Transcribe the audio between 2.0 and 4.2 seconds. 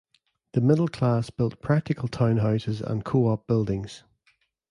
townhouses and coop buildings.